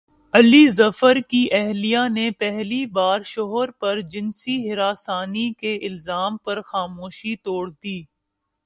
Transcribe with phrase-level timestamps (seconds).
[0.33, 7.69] علی ظفر کی اہلیہ نے پہلی بار شوہر پرجنسی ہراسانی کے الزام پر خاموشی توڑ
[7.73, 8.01] دی